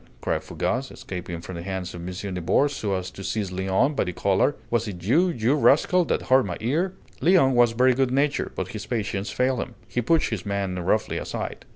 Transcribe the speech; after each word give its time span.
cried 0.19 0.41
Fougas, 0.41 0.91
escaping 0.91 1.41
from 1.41 1.53
the 1.57 1.61
hands 1.61 1.93
of 1.93 2.01
M. 2.01 2.07
Nibor 2.33 2.67
so 2.71 2.95
as 2.95 3.11
to 3.11 3.23
seize 3.23 3.51
Léon 3.51 3.95
by 3.95 4.03
the 4.03 4.11
collar, 4.11 4.55
"was 4.71 4.87
it 4.87 5.03
you, 5.03 5.27
you 5.29 5.53
rascal, 5.53 6.05
that 6.05 6.23
hurt 6.23 6.43
my 6.47 6.57
ear?" 6.59 6.95
Léon 7.21 7.51
was 7.53 7.73
very 7.73 7.93
good 7.93 8.09
natured, 8.09 8.53
but 8.55 8.69
his 8.69 8.87
patience 8.87 9.29
failed 9.29 9.59
him. 9.59 9.75
He 9.87 10.01
pushed 10.01 10.31
his 10.31 10.43
man 10.43 10.79
roughly 10.79 11.19
aside. 11.19 11.65